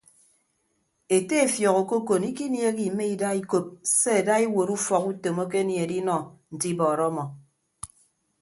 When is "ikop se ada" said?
3.41-4.35